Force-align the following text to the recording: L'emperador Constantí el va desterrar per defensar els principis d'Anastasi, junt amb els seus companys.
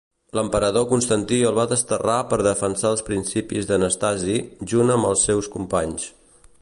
L'emperador 0.37 0.85
Constantí 0.93 1.37
el 1.49 1.59
va 1.59 1.65
desterrar 1.73 2.15
per 2.31 2.39
defensar 2.47 2.93
els 2.95 3.05
principis 3.11 3.69
d'Anastasi, 3.73 4.39
junt 4.73 4.95
amb 4.97 5.11
els 5.11 5.29
seus 5.31 5.51
companys. 5.59 6.09